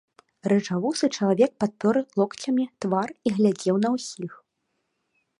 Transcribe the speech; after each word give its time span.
Рыжавусы 0.51 1.05
чалавек 1.17 1.51
падпёр 1.63 1.95
локцямі 2.21 2.65
твар 2.85 3.09
і 3.31 3.33
глядзеў 3.35 3.75
на 3.83 3.89
ўсіх. 3.97 4.31